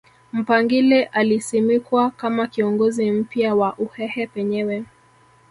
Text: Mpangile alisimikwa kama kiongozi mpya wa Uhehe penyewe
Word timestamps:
Mpangile 0.33 1.03
alisimikwa 1.05 2.11
kama 2.11 2.47
kiongozi 2.47 3.11
mpya 3.11 3.55
wa 3.55 3.77
Uhehe 3.77 4.27
penyewe 4.27 4.83